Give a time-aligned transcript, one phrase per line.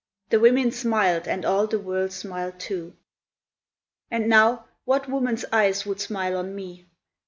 [0.31, 2.95] The women smiled, and all the world smiled too.
[4.09, 6.87] And now, what woman's eyes would smile on me?